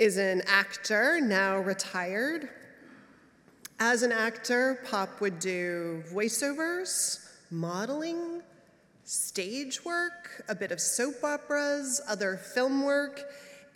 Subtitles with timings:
[0.00, 2.48] is an actor, now retired.
[3.78, 8.40] As an actor, Pop would do voiceovers, modeling,
[9.04, 13.20] stage work, a bit of soap operas, other film work,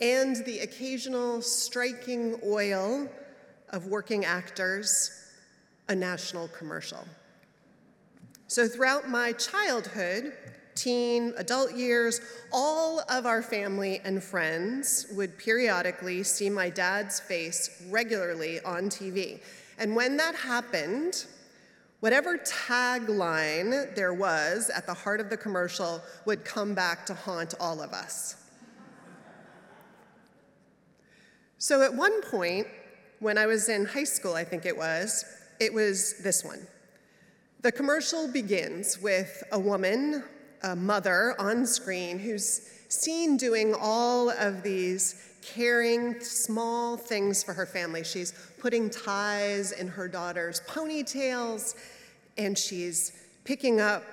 [0.01, 3.07] and the occasional striking oil
[3.69, 5.29] of working actors,
[5.89, 7.05] a national commercial.
[8.47, 10.33] So throughout my childhood,
[10.75, 12.21] teen, adult years,
[12.51, 19.41] all of our family and friends would periodically see my dad's face regularly on TV.
[19.77, 21.25] And when that happened,
[22.01, 27.53] whatever tagline there was at the heart of the commercial would come back to haunt
[27.59, 28.35] all of us.
[31.57, 32.67] So at one point,
[33.19, 35.25] when I was in high school, I think it was,
[35.59, 36.67] it was this one.
[37.61, 40.23] The commercial begins with a woman,
[40.65, 47.67] a mother on screen, who's seen doing all of these caring, small things for her
[47.67, 48.03] family.
[48.03, 51.75] She's putting ties in her daughter's ponytails,
[52.37, 53.11] and she's
[53.43, 54.03] picking up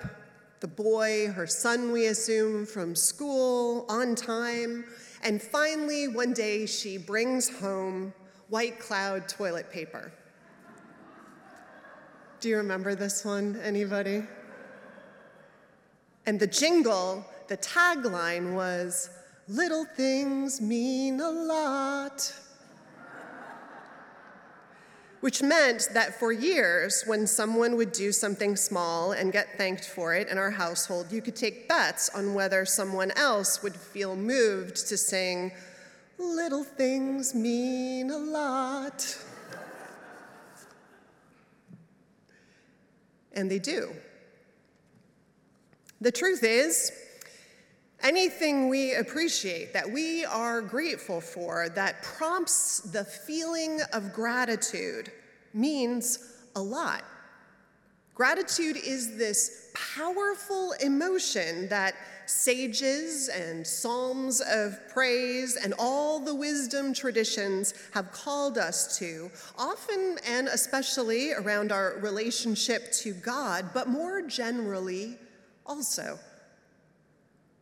[0.59, 4.85] the boy, her son, we assume, from school on time.
[5.23, 8.13] And finally, one day, she brings home
[8.49, 10.13] white cloud toilet paper.
[12.41, 14.23] Do you remember this one, anybody?
[16.25, 19.09] And the jingle, the tagline was,
[19.49, 22.33] Little things mean a lot.
[25.19, 30.13] Which meant that for years, when someone would do something small and get thanked for
[30.15, 34.87] it in our household, you could take bets on whether someone else would feel moved
[34.87, 35.51] to sing,
[36.17, 39.17] Little things mean a lot.
[43.33, 43.91] and they do.
[46.03, 46.91] The truth is,
[48.01, 55.13] anything we appreciate, that we are grateful for, that prompts the feeling of gratitude,
[55.53, 56.19] means
[56.57, 57.05] a lot.
[58.15, 66.93] Gratitude is this powerful emotion that sages and psalms of praise and all the wisdom
[66.93, 74.21] traditions have called us to, often and especially around our relationship to God, but more
[74.21, 75.17] generally
[75.65, 76.19] also.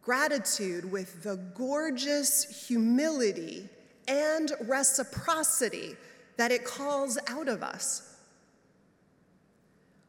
[0.02, 3.70] Gratitude with the gorgeous humility
[4.08, 5.96] and reciprocity
[6.38, 8.16] that it calls out of us.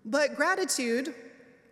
[0.05, 1.15] But gratitude,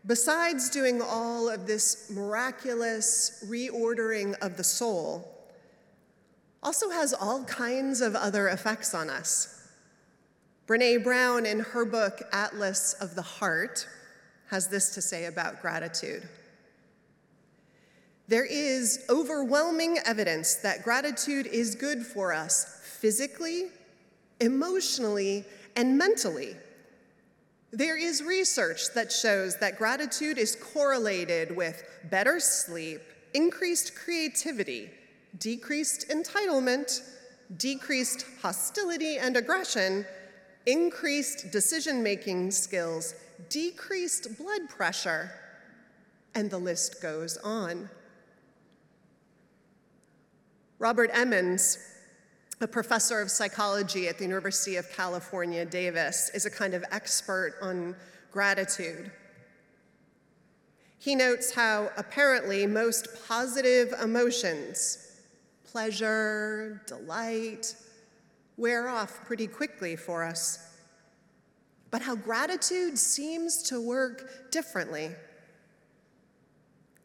[0.07, 5.27] besides doing all of this miraculous reordering of the soul,
[6.63, 9.69] also has all kinds of other effects on us.
[10.67, 13.89] Brene Brown, in her book Atlas of the Heart,
[14.51, 16.29] has this to say about gratitude.
[18.27, 23.67] There is overwhelming evidence that gratitude is good for us physically,
[24.41, 25.45] emotionally,
[25.77, 26.57] and mentally.
[27.73, 33.01] There is research that shows that gratitude is correlated with better sleep,
[33.35, 34.91] increased creativity,
[35.39, 37.01] decreased entitlement,
[37.57, 40.05] decreased hostility and aggression,
[40.67, 43.15] increased decision making skills,
[43.49, 45.31] decreased blood pressure,
[46.35, 47.89] and the list goes on.
[50.79, 51.79] Robert Emmons
[52.63, 57.55] a professor of psychology at the University of California, Davis, is a kind of expert
[57.63, 57.97] on
[58.31, 59.11] gratitude.
[60.99, 65.21] He notes how apparently most positive emotions,
[65.65, 67.75] pleasure, delight,
[68.61, 70.59] wear off pretty quickly for us.
[71.91, 75.11] But how gratitude seems to work differently.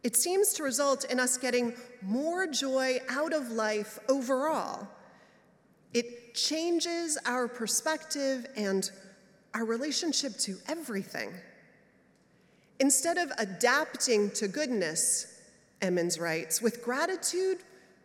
[0.04, 1.74] It seems to result in us getting
[2.04, 4.88] more joy out of life overall
[5.96, 8.92] it changes our perspective and
[9.54, 11.34] our relationship to everything.
[12.82, 15.40] Instead of adapting to goodness,
[15.82, 17.60] Emmons writes, with gratitude,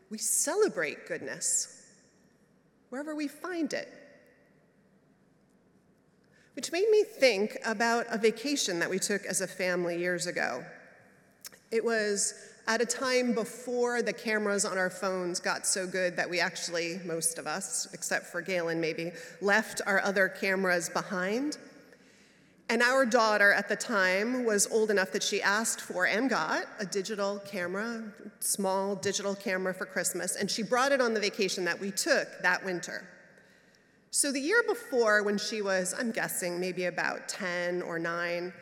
[0.09, 1.80] we celebrate goodness
[2.91, 3.89] wherever we find it.
[6.55, 10.65] Which made me think about a vacation that we took as a family years ago.
[11.71, 12.35] It was
[12.67, 17.01] at a time before the cameras on our phones got so good that we actually,
[17.05, 21.59] most of us, except for Galen maybe, left our other cameras behind.
[22.71, 26.67] And our daughter at the time was old enough that she asked for and got
[26.79, 28.05] a digital camera,
[28.39, 32.29] small digital camera for Christmas, and she brought it on the vacation that we took
[32.43, 33.03] that winter.
[34.13, 38.53] So the year before, when she was, I'm guessing, maybe about 10 or 9,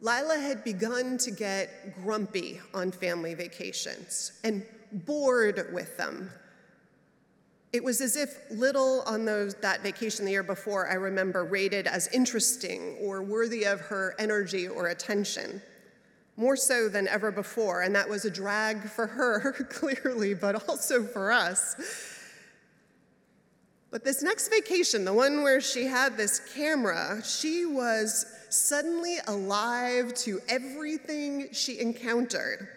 [0.00, 6.30] Lila had begun to get grumpy on family vacations and bored with them.
[7.72, 11.86] It was as if little on those, that vacation the year before I remember rated
[11.86, 15.60] as interesting or worthy of her energy or attention,
[16.36, 21.04] more so than ever before, and that was a drag for her, clearly, but also
[21.04, 21.76] for us.
[23.90, 30.14] But this next vacation, the one where she had this camera, she was suddenly alive
[30.14, 32.68] to everything she encountered.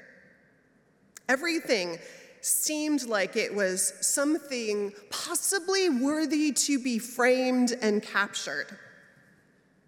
[1.29, 1.97] Everything
[2.41, 8.77] seemed like it was something possibly worthy to be framed and captured.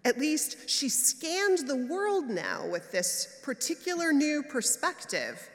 [0.04, 5.50] At least she scanned the world now with this particular new perspective.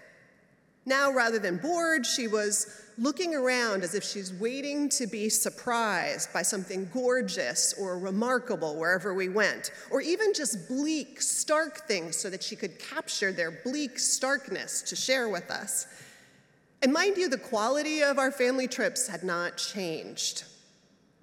[0.85, 6.33] Now, rather than bored, she was looking around as if she's waiting to be surprised
[6.33, 12.29] by something gorgeous or remarkable wherever we went, or even just bleak, stark things so
[12.29, 15.85] that she could capture their bleak starkness to share with us.
[16.81, 20.45] And mind you, the quality of our family trips had not changed.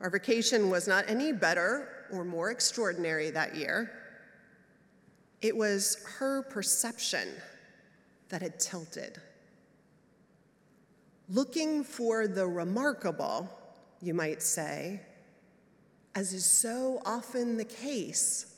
[0.00, 3.90] Our vacation was not any better or more extraordinary that year.
[5.40, 7.28] It was her perception
[8.28, 9.20] that had tilted
[11.28, 13.48] looking for the remarkable,
[14.00, 15.00] you might say,
[16.14, 18.54] as is so often the case,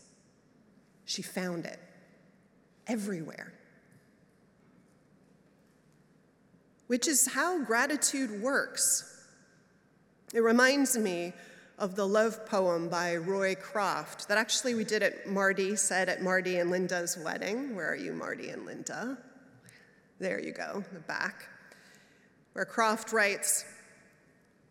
[1.04, 1.78] she found it
[2.86, 3.52] everywhere.
[6.88, 9.24] Which is how gratitude works.
[10.34, 11.32] It reminds me
[11.78, 16.22] of the love poem by Roy Croft that actually we did at Marty, said at
[16.22, 17.76] Marty and Linda's wedding.
[17.76, 19.16] Where are you, Marty and Linda?
[20.18, 21.46] There you go, the back
[22.58, 23.64] where Croft writes,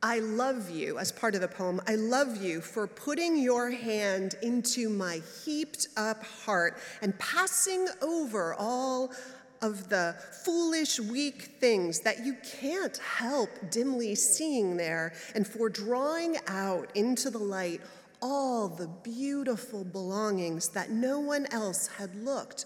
[0.03, 4.35] I love you, as part of the poem, I love you for putting your hand
[4.41, 9.13] into my heaped up heart and passing over all
[9.61, 16.37] of the foolish, weak things that you can't help dimly seeing there, and for drawing
[16.47, 17.81] out into the light
[18.21, 22.65] all the beautiful belongings that no one else had looked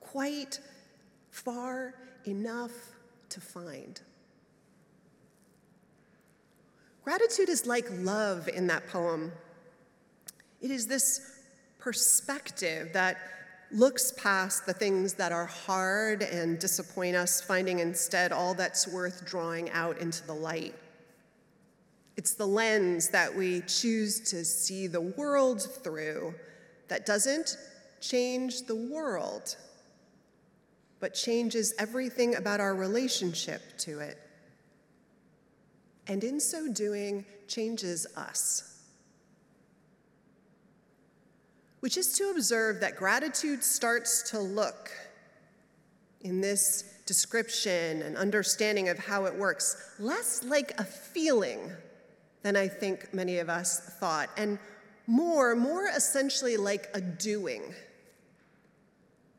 [0.00, 0.60] quite
[1.30, 1.94] far
[2.26, 2.72] enough
[3.28, 4.00] to find.
[7.04, 9.30] Gratitude is like love in that poem.
[10.60, 11.20] It is this
[11.78, 13.18] perspective that
[13.72, 19.26] looks past the things that are hard and disappoint us, finding instead all that's worth
[19.26, 20.74] drawing out into the light.
[22.16, 26.34] It's the lens that we choose to see the world through
[26.88, 27.56] that doesn't
[28.00, 29.56] change the world,
[31.00, 34.18] but changes everything about our relationship to it
[36.08, 38.75] and in so doing, changes us.
[41.86, 44.90] Which is to observe that gratitude starts to look
[46.22, 51.70] in this description and understanding of how it works less like a feeling
[52.42, 54.58] than I think many of us thought, and
[55.06, 57.62] more, more essentially like a doing.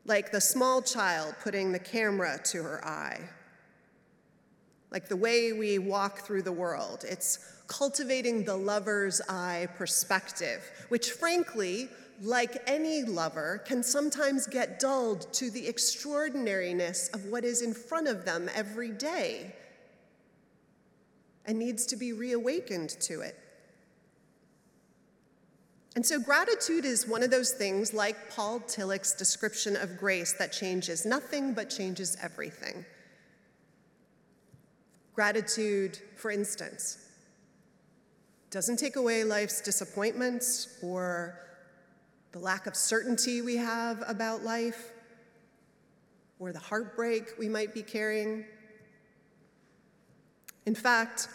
[0.06, 3.28] Like the small child putting the camera to her eye
[4.90, 7.04] like the way we walk through the world.
[7.06, 11.90] It's cultivating the lover's eye perspective, which, frankly,
[12.20, 18.08] like any lover, can sometimes get dulled to the extraordinariness of what is in front
[18.08, 19.54] of them every day
[21.46, 23.36] and needs to be reawakened to it.
[25.96, 30.52] And so, gratitude is one of those things, like Paul Tillich's description of grace, that
[30.52, 32.84] changes nothing but changes everything.
[35.14, 36.98] Gratitude, for instance,
[38.50, 41.47] doesn't take away life's disappointments or
[42.32, 44.92] the lack of certainty we have about life
[46.38, 48.44] or the heartbreak we might be carrying.
[50.66, 51.28] In fact,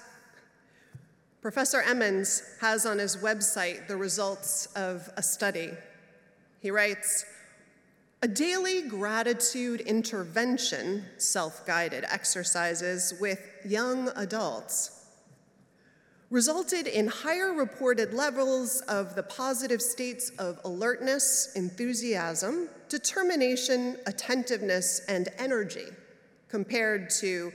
[1.42, 5.72] Professor Emmons has on his website the results of a study.
[6.62, 7.26] He writes,
[8.22, 15.03] a daily gratitude intervention, self guided exercises with young adults,
[16.34, 25.30] resulted in higher reported levels of the positive states of alertness, enthusiasm, determination, attentiveness, and
[25.38, 25.86] energy
[26.50, 27.54] compared to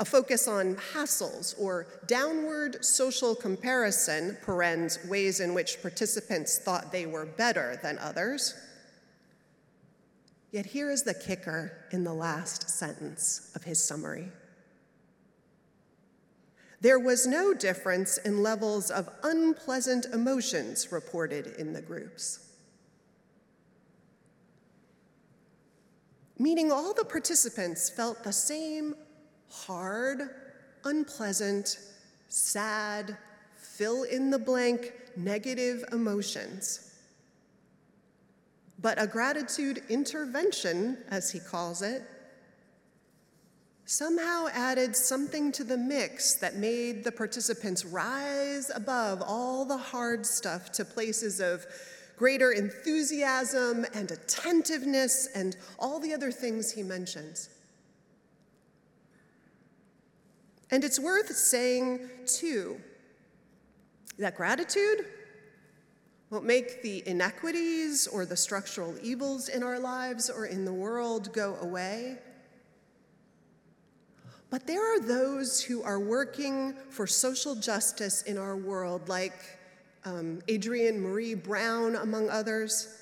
[0.00, 7.06] a focus on hassles or downward social comparison, parens, ways in which participants thought they
[7.06, 8.54] were better than others.
[10.52, 14.28] Yet here is the kicker in the last sentence of his summary.
[16.80, 22.46] There was no difference in levels of unpleasant emotions reported in the groups.
[26.38, 28.94] Meaning all the participants felt the same
[29.50, 30.30] hard,
[30.84, 31.78] unpleasant,
[32.28, 33.18] sad,
[33.56, 36.94] fill in the blank negative emotions.
[38.78, 42.02] But a gratitude intervention, as he calls it,
[43.90, 50.24] somehow added something to the mix that made the participants rise above all the hard
[50.24, 51.66] stuff to places of
[52.16, 57.50] greater enthusiasm and attentiveness and all the other things he mentions.
[60.70, 62.80] And it's worth saying, too,
[64.20, 65.04] that gratitude
[66.30, 71.32] won't make the inequities or the structural evils in our lives or in the world
[71.32, 72.18] go away.
[74.50, 79.34] But there are those who are working for social justice in our world, like
[80.04, 83.00] um, Adrienne Maree Brown, among others,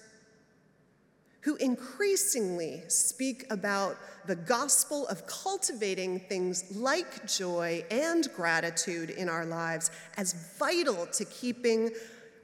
[1.41, 9.47] who increasingly speak about the gospel of cultivating things like joy and gratitude in our
[9.47, 11.91] lives as vital to keeping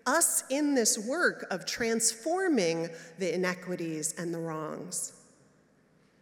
[0.06, 5.12] us in this work of transforming the inequities and the wrongs.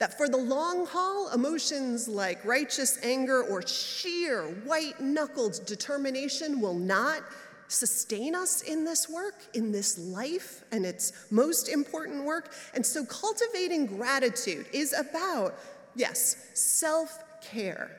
[0.02, 6.74] That for the long haul, emotions like righteous anger or sheer white knuckled determination will
[6.74, 7.22] not
[7.68, 12.52] sustain us in this work, in this life, and its most important work.
[12.74, 15.54] And so, cultivating gratitude is about,
[15.94, 17.96] yes, self care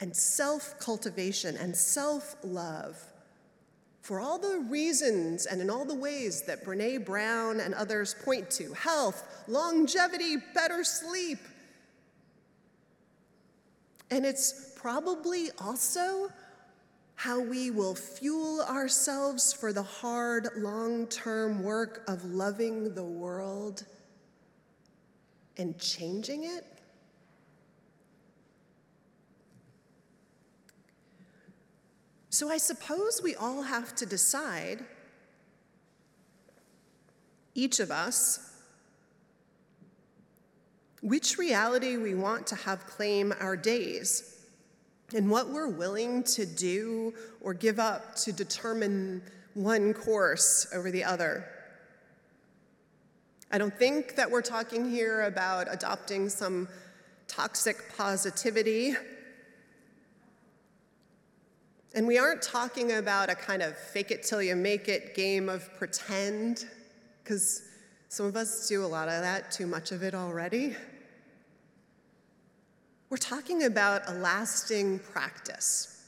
[0.00, 3.00] and self cultivation and self love.
[4.06, 8.48] For all the reasons and in all the ways that Brene Brown and others point
[8.52, 11.40] to health, longevity, better sleep.
[14.12, 16.28] And it's probably also
[17.16, 23.84] how we will fuel ourselves for the hard, long term work of loving the world
[25.56, 26.75] and changing it.
[32.36, 34.84] So I suppose we all have to decide,
[37.54, 38.52] each of us,
[41.00, 44.38] which reality we want to have claim our days
[45.14, 49.22] and what we're willing to do or give up to determine
[49.54, 51.48] one course over the other.
[53.50, 56.68] I don't think that we're talking here about adopting some
[57.28, 58.94] toxic positivity
[61.96, 65.48] and we aren't talking about a kind of fake it till you make it game
[65.48, 66.66] of pretend,
[67.24, 67.62] because
[68.10, 70.76] some of us do a lot of that, too much of it already.
[73.08, 76.04] We're talking about a lasting practice,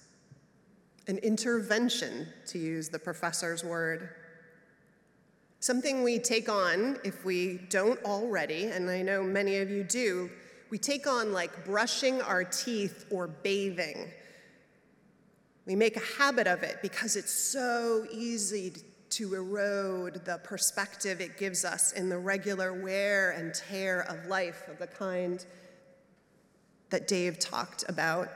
[1.06, 4.10] an intervention, to use the professor's word.
[5.60, 10.28] Something we take on if we don't already, and I know many of you do,
[10.68, 14.10] we take on like brushing our teeth or bathing.
[15.68, 18.72] We make a habit of it because it's so easy
[19.10, 24.66] to erode the perspective it gives us in the regular wear and tear of life
[24.68, 25.44] of the kind
[26.88, 28.30] that Dave talked about.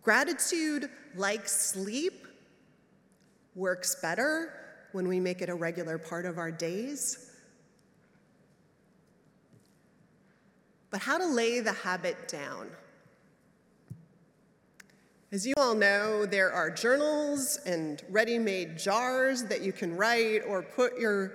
[0.00, 2.26] Gratitude, like sleep,
[3.54, 4.50] works better
[4.92, 7.32] when we make it a regular part of our days.
[10.90, 12.70] But how to lay the habit down?
[15.32, 20.42] As you all know, there are journals and ready made jars that you can write
[20.46, 21.32] or put your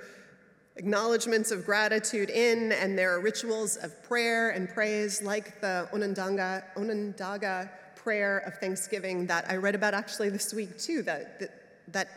[0.77, 6.63] acknowledgments of gratitude in, and there are rituals of prayer and praise like the Onondaga,
[6.77, 11.51] Onondaga prayer of Thanksgiving that I read about actually this week too, that, that,
[11.89, 12.07] that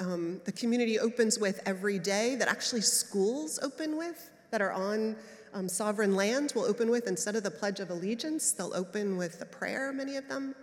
[0.00, 5.14] um, the community opens with every day, that actually schools open with, that are on
[5.54, 9.38] um, sovereign land will open with instead of the Pledge of Allegiance, they'll open with
[9.38, 10.56] the prayer, many of them.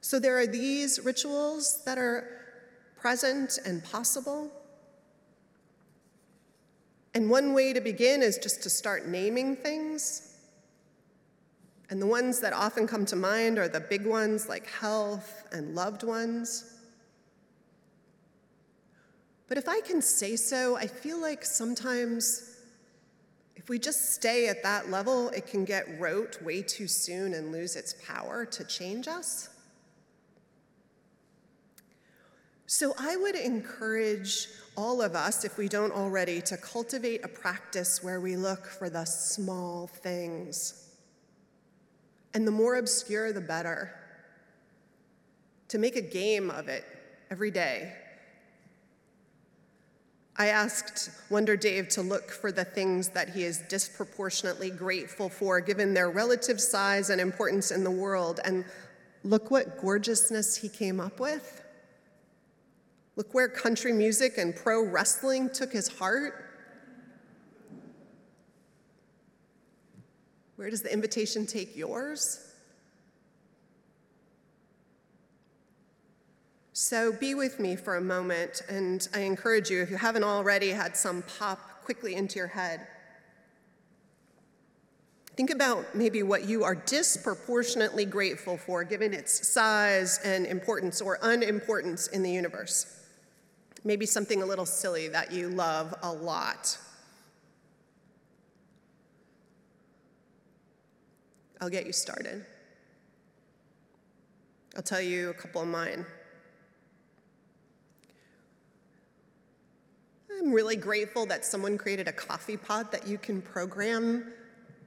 [0.00, 2.24] So there are these rituals that are
[2.96, 4.50] present and possible.
[7.14, 10.36] And one way to begin is just to start naming things.
[11.90, 15.74] And the ones that often come to mind are the big ones like health and
[15.74, 16.74] loved ones.
[19.48, 22.56] But if I can say so, I feel like sometimes
[23.56, 27.50] if we just stay at that level, it can get rote way too soon and
[27.50, 29.48] lose its power to change us.
[32.70, 34.46] So I would encourage
[34.76, 38.90] all of us, if we don't already, to cultivate a practice where we look for
[38.90, 40.90] the small things.
[42.34, 43.94] And the more obscure, the better.
[45.68, 46.84] To make a game of it
[47.30, 47.94] every day.
[50.36, 55.62] I asked Wonder Dave to look for the things that he is disproportionately grateful for,
[55.62, 58.40] given their relative size and importance in the world.
[58.44, 58.66] And
[59.24, 61.57] look what gorgeousness he came up with.
[63.18, 66.44] Look where country music and pro wrestling took his heart.
[70.54, 72.52] Where does the invitation take yours?
[76.72, 80.70] So be with me for a moment, and I encourage you, if you haven't already
[80.70, 82.86] had some pop quickly into your head,
[85.36, 91.18] think about maybe what you are disproportionately grateful for, given its size and importance or
[91.22, 92.94] unimportance in the universe.
[93.84, 96.76] Maybe something a little silly that you love a lot.
[101.60, 102.44] I'll get you started.
[104.76, 106.06] I'll tell you a couple of mine.
[110.38, 114.32] I'm really grateful that someone created a coffee pot that you can program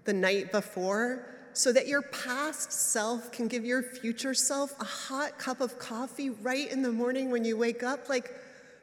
[0.06, 5.38] the night before so that your past self can give your future self a hot
[5.38, 8.08] cup of coffee right in the morning when you wake up.
[8.08, 8.32] Like,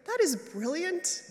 [0.09, 1.23] that is brilliant.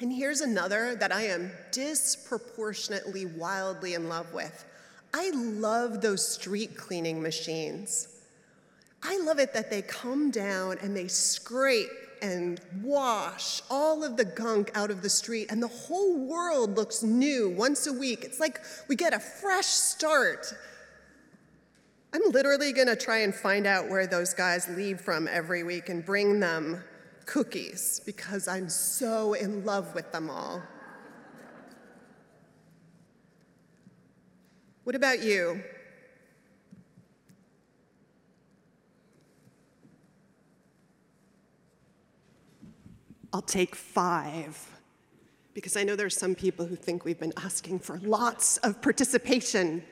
[0.00, 4.64] And here's another that I am disproportionately wildly in love with.
[5.12, 8.20] I love those street cleaning machines.
[9.02, 11.88] I love it that they come down and they scrape
[12.20, 17.02] and wash all of the gunk out of the street, and the whole world looks
[17.02, 18.24] new once a week.
[18.24, 20.52] It's like we get a fresh start
[22.12, 25.90] I'm literally going to try and find out where those guys leave from every week
[25.90, 26.82] and bring them
[27.26, 30.62] cookies because I'm so in love with them all.
[34.84, 35.62] What about you?
[43.34, 44.66] I'll take five
[45.52, 48.80] because I know there are some people who think we've been asking for lots of
[48.80, 49.82] participation.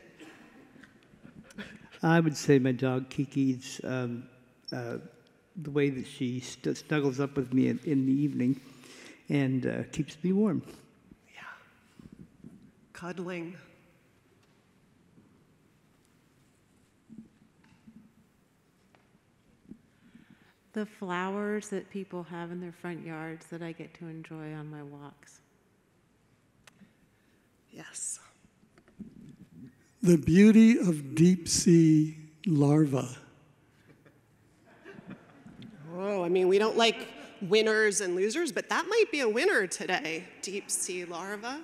[2.02, 4.28] I would say my dog Kiki's um,
[4.72, 4.98] uh,
[5.56, 8.61] the way that she st- snuggles up with me in, in the evening
[9.28, 10.62] and uh, keeps me warm.
[11.35, 11.42] Yeah.
[12.92, 13.56] Cuddling.
[20.74, 24.70] The flowers that people have in their front yards that I get to enjoy on
[24.70, 25.40] my walks.
[27.70, 28.20] Yes
[30.07, 32.16] the beauty of deep sea
[32.47, 33.09] larvae.
[35.97, 37.09] Oh, I mean, we don't like
[37.42, 41.61] winners and losers, but that might be a winner today deep sea larva.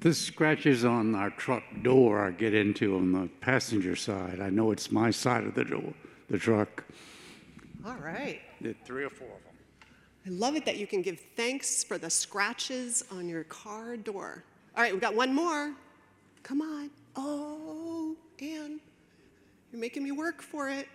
[0.00, 4.38] The scratches on our truck door I get into on the passenger side.
[4.38, 5.94] I know it's my side of the door,
[6.28, 6.84] the truck.
[7.86, 8.42] All right.
[8.62, 9.54] Did Three or four of them.
[10.26, 14.44] I love it that you can give thanks for the scratches on your car door.
[14.76, 15.72] All right, we've got one more.
[16.42, 16.90] Come on.
[17.16, 18.80] Oh, Anne,
[19.72, 20.88] you're making me work for it.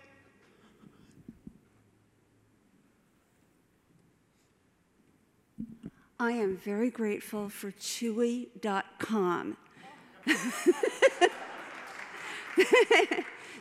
[6.18, 9.56] I am very grateful for Chewy.com.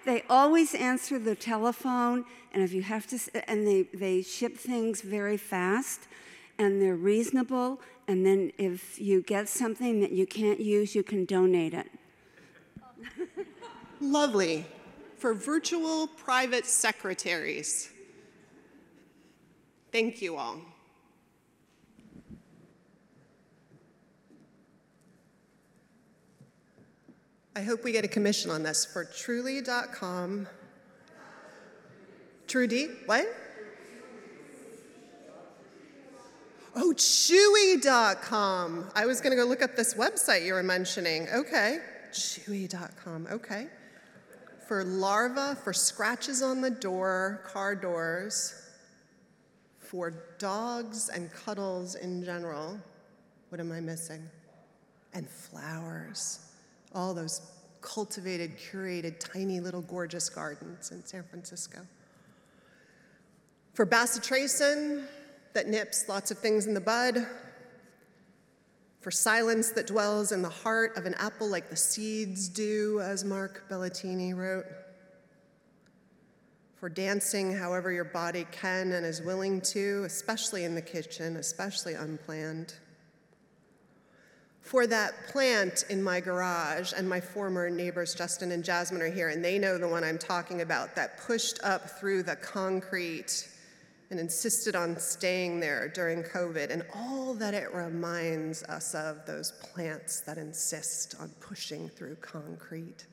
[0.05, 3.19] they always answer the telephone, and if you have to,
[3.49, 6.07] and they, they ship things very fast,
[6.57, 11.25] and they're reasonable, and then if you get something that you can't use, you can
[11.25, 11.87] donate it.
[14.01, 14.65] Lovely.
[15.17, 17.89] For virtual private secretaries.
[19.91, 20.59] Thank you all.
[27.55, 30.47] I hope we get a commission on this for truly.com.
[32.47, 33.27] Trudy, what?
[36.75, 38.89] Oh, Chewy.com.
[38.95, 41.27] I was going to go look up this website you were mentioning.
[41.29, 41.79] Okay.
[42.11, 43.27] Chewy.com.
[43.31, 43.67] Okay.
[44.67, 48.69] For larvae, for scratches on the door, car doors,
[49.77, 52.79] for dogs and cuddles in general.
[53.49, 54.27] What am I missing?
[55.13, 56.39] And flowers.
[56.95, 57.41] All those
[57.81, 61.81] cultivated, curated, tiny little gorgeous gardens in San Francisco.
[63.73, 65.05] For bacitracin,
[65.53, 67.25] that nips lots of things in the bud,
[69.01, 73.23] for silence that dwells in the heart of an apple like the seeds do, as
[73.23, 74.65] Mark Belletini wrote,
[76.75, 81.93] for dancing however your body can and is willing to, especially in the kitchen, especially
[81.93, 82.73] unplanned.
[84.61, 89.29] For that plant in my garage, and my former neighbors Justin and Jasmine are here,
[89.29, 93.49] and they know the one I'm talking about that pushed up through the concrete
[94.13, 99.53] and insisted on staying there during COVID, and all that it reminds us of those
[99.53, 103.07] plants that insist on pushing through concrete.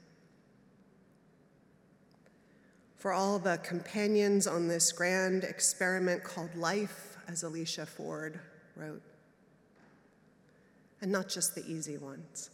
[2.98, 8.38] For all the companions on this grand experiment called life, as Alicia Ford
[8.76, 9.00] wrote,
[11.00, 12.50] and not just the easy ones.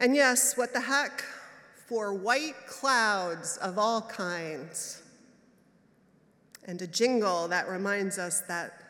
[0.00, 1.22] And yes, what the heck,
[1.86, 5.04] for white clouds of all kinds
[6.68, 8.82] and a jingle that reminds us that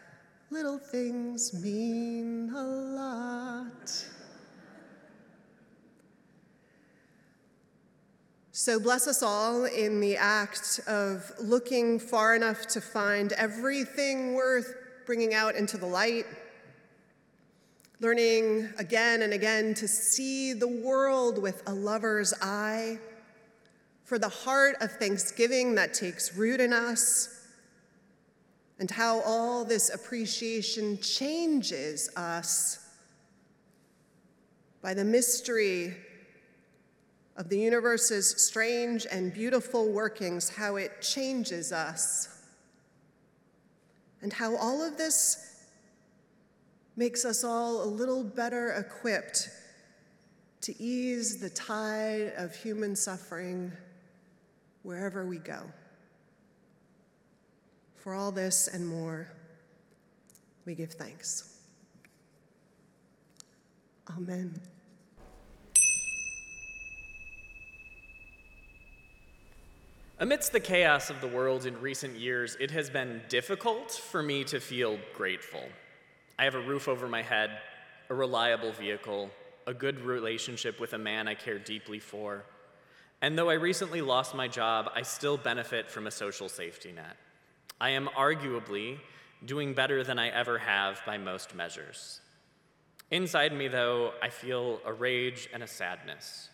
[0.50, 4.04] little things mean a lot.
[8.50, 14.74] So bless us all in the act of looking far enough to find everything worth
[15.06, 16.26] bringing out into the light,
[18.00, 22.98] learning again and again to see the world with a lover's eye,
[24.02, 27.37] for the heart of thanksgiving that takes root in us
[28.78, 32.78] and how all this appreciation changes us
[34.82, 35.96] by the mystery
[37.36, 42.28] of the universe's strange and beautiful workings, how it changes us,
[44.22, 45.64] and how all of this
[46.96, 49.50] makes us all a little better equipped
[50.60, 53.70] to ease the tide of human suffering
[54.82, 55.60] wherever we go.
[58.08, 59.28] For all this and more,
[60.64, 61.58] we give thanks.
[64.08, 64.58] Amen.
[70.18, 74.42] Amidst the chaos of the world in recent years, it has been difficult for me
[74.44, 75.64] to feel grateful.
[76.38, 77.50] I have a roof over my head,
[78.08, 79.28] a reliable vehicle,
[79.66, 82.46] a good relationship with a man I care deeply for.
[83.20, 87.18] And though I recently lost my job, I still benefit from a social safety net.
[87.80, 88.98] I am arguably
[89.44, 92.20] doing better than I ever have by most measures.
[93.10, 96.50] Inside me, though, I feel a rage and a sadness.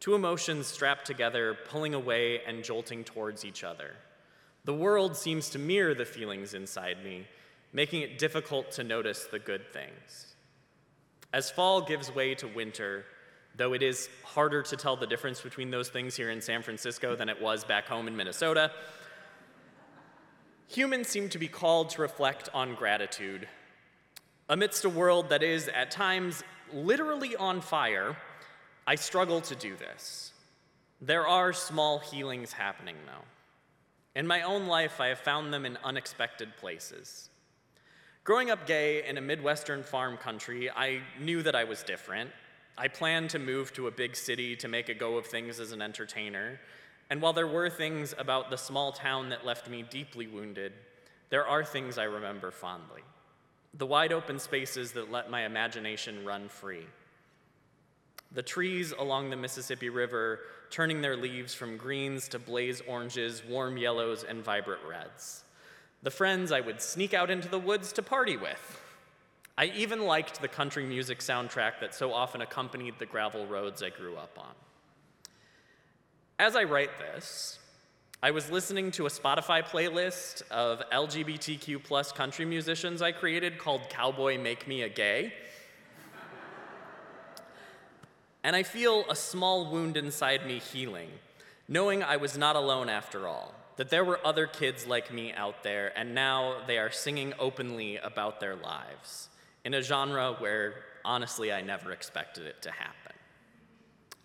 [0.00, 3.94] Two emotions strapped together, pulling away and jolting towards each other.
[4.64, 7.26] The world seems to mirror the feelings inside me,
[7.72, 10.34] making it difficult to notice the good things.
[11.32, 13.04] As fall gives way to winter,
[13.56, 17.16] though it is harder to tell the difference between those things here in San Francisco
[17.16, 18.70] than it was back home in Minnesota,
[20.66, 23.48] humans seem to be called to reflect on gratitude.
[24.48, 28.16] Amidst a world that is, at times, literally on fire,
[28.86, 30.32] I struggle to do this.
[31.00, 33.24] There are small healings happening, though.
[34.14, 37.28] In my own life, I have found them in unexpected places.
[38.24, 42.30] Growing up gay in a Midwestern farm country, I knew that I was different.
[42.78, 45.72] I planned to move to a big city to make a go of things as
[45.72, 46.58] an entertainer.
[47.10, 50.72] And while there were things about the small town that left me deeply wounded,
[51.30, 53.02] there are things I remember fondly.
[53.74, 56.86] The wide open spaces that let my imagination run free
[58.32, 63.76] the trees along the Mississippi River turning their leaves from greens to blaze oranges, warm
[63.78, 65.44] yellows, and vibrant reds.
[66.02, 68.80] The friends I would sneak out into the woods to party with.
[69.56, 73.88] I even liked the country music soundtrack that so often accompanied the gravel roads I
[73.90, 74.54] grew up on.
[76.38, 77.58] As I write this,
[78.22, 83.88] I was listening to a Spotify playlist of LGBTQ plus country musicians I created called
[83.88, 85.32] Cowboy Make Me a Gay.
[88.44, 91.08] And I feel a small wound inside me healing,
[91.68, 95.62] knowing I was not alone after all, that there were other kids like me out
[95.62, 99.30] there, and now they are singing openly about their lives
[99.64, 103.14] in a genre where, honestly, I never expected it to happen.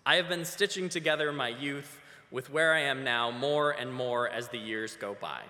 [0.04, 2.00] I have been stitching together my youth
[2.32, 5.42] with where I am now more and more as the years go by.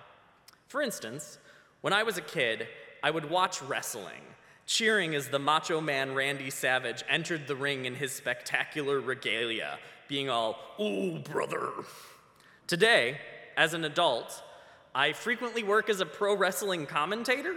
[0.68, 1.38] For instance,
[1.80, 2.68] when I was a kid,
[3.02, 4.22] I would watch wrestling
[4.66, 10.30] cheering as the macho man Randy Savage entered the ring in his spectacular regalia, being
[10.30, 11.70] all, ooh, brother.
[12.66, 13.18] Today,
[13.56, 14.42] as an adult,
[14.94, 17.56] I frequently work as a pro wrestling commentator.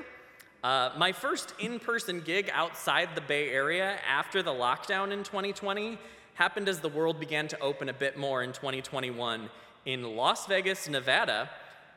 [0.64, 5.98] Uh, my first in person gig outside the Bay Area after the lockdown in 2020
[6.36, 9.50] happened as the world began to open a bit more in 2021
[9.86, 11.50] in Las Vegas, Nevada,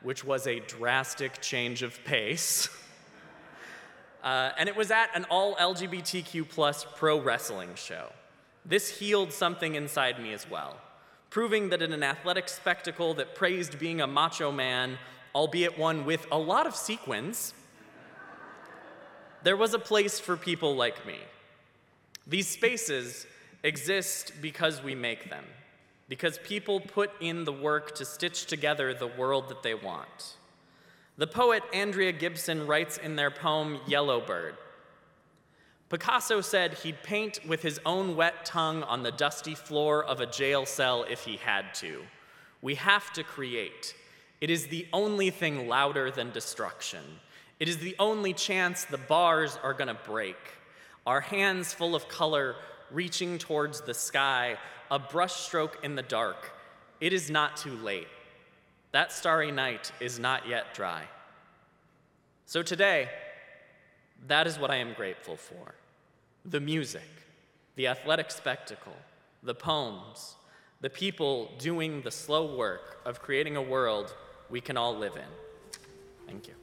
[0.03, 2.69] which was a drastic change of pace.
[4.21, 8.11] Uh, and it was at an all LGBTQ plus pro wrestling show.
[8.67, 10.77] This healed something inside me as well,
[11.31, 14.99] proving that in an athletic spectacle that praised being a macho man,
[15.37, 17.55] albeit one with a lot of sequins,
[19.45, 21.19] there was a place for people like me.
[22.27, 23.25] These spaces
[23.63, 25.45] exist because we make them,
[26.09, 30.37] because people put in the work to stitch together the world that they want.
[31.17, 34.55] The poet Andrea Gibson writes in their poem Yellowbird
[35.89, 40.27] Picasso said he'd paint with his own wet tongue on the dusty floor of a
[40.27, 42.03] jail cell if he had to.
[42.61, 43.95] We have to create.
[44.43, 47.03] It is the only thing louder than destruction.
[47.59, 50.37] It is the only chance the bars are going to break.
[51.07, 52.57] Our hands full of color
[52.91, 54.57] reaching towards the sky,
[54.91, 56.51] a brushstroke in the dark.
[57.01, 58.09] It is not too late.
[58.93, 61.05] That starry night is not yet dry.
[62.47, 63.09] So today,
[64.27, 65.75] that is what I am grateful for
[66.45, 67.03] the music,
[67.77, 68.97] the athletic spectacle,
[69.43, 70.37] the poems,
[70.81, 74.15] the people doing the slow work of creating a world
[74.49, 75.81] we can all live in.
[76.27, 76.55] Thank you.